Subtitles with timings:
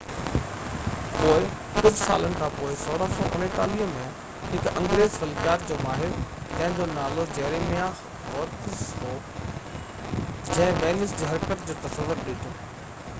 [1.17, 1.41] پوءِ
[1.81, 4.07] ڪجهہ سالن کانپوءِ 1639 ۾
[4.61, 7.85] هڪ انگريز فلڪيات جو ماهر جنهن جو نالو جيرميا
[8.25, 12.55] هورڪس هو جنهن وينس جي حرڪت جو تصور ڏنو